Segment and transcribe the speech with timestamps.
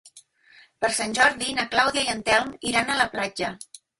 [0.85, 3.55] Per Sant Jordi na Clàudia i en Telm iran a la platja.